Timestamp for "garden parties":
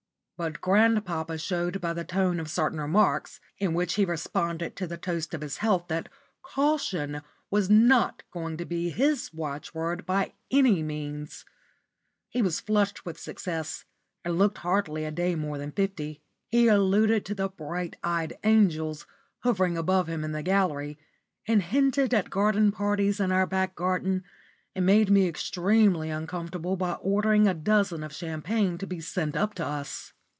22.31-23.19